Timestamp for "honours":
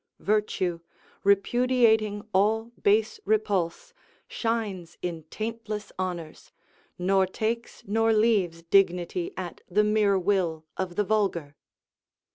5.99-6.51